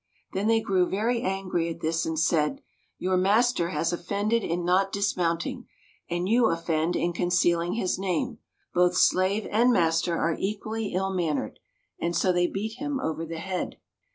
Then 0.33 0.47
they 0.47 0.61
grew 0.61 0.89
very 0.89 1.21
angry 1.21 1.69
at 1.69 1.81
this, 1.81 2.07
and 2.07 2.17
said, 2.17 2.61
"Your 2.97 3.17
master 3.17 3.69
has 3.69 3.93
offended 3.93 4.43
in 4.43 4.65
not 4.65 4.91
dismounting, 4.91 5.67
and 6.09 6.27
you 6.27 6.47
offend 6.47 6.95
in 6.95 7.13
concealing 7.13 7.73
his 7.73 7.99
name. 7.99 8.39
Both 8.73 8.95
slave 8.97 9.47
and 9.51 9.71
master 9.71 10.17
are 10.17 10.35
equally 10.39 10.93
ill 10.93 11.13
mannered." 11.13 11.59
And 11.99 12.15
so 12.15 12.31
they 12.31 12.47
beat 12.47 12.79
him 12.79 12.99
over 12.99 13.27
the 13.27 13.37
head. 13.37 13.75